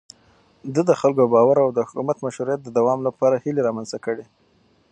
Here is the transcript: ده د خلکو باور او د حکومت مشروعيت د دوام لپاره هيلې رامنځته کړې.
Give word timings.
ده 0.73 0.81
د 0.89 0.91
خلکو 1.01 1.23
باور 1.33 1.57
او 1.63 1.69
د 1.73 1.79
حکومت 1.87 2.17
مشروعيت 2.25 2.61
د 2.63 2.69
دوام 2.77 2.99
لپاره 3.07 3.41
هيلې 3.43 3.61
رامنځته 3.67 3.97
کړې. 4.05 4.25